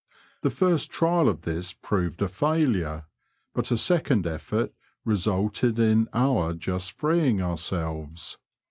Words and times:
The 0.41 0.49
first 0.49 0.89
trial 0.89 1.29
of 1.29 1.41
this 1.41 1.73
proved 1.73 2.23
a 2.23 2.27
failure, 2.27 3.05
but 3.53 3.69
a 3.69 3.77
second 3.77 4.25
effort 4.25 4.73
resulted 5.05 5.77
in 5.77 6.09
our 6.11 6.55
just 6.55 6.97
freeing 6.97 7.39
ourselves. 7.39 8.39